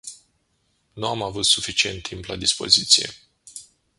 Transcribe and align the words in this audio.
Nu 0.93 1.05
am 1.07 1.21
avut 1.21 1.45
suficient 1.45 2.01
timp 2.01 2.25
la 2.25 2.35
dispoziție. 2.35 3.09